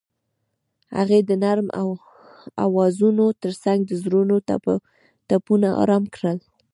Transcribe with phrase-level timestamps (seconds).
[0.97, 1.67] هغې د نرم
[2.65, 4.35] اوازونو ترڅنګ د زړونو
[5.27, 6.37] ټپونه آرام کړل.